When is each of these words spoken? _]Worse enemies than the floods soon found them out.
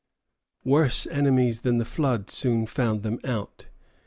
_]Worse 0.67 1.05
enemies 1.05 1.59
than 1.59 1.77
the 1.77 1.85
floods 1.85 2.33
soon 2.33 2.65
found 2.65 3.03
them 3.03 3.19
out. 3.23 3.67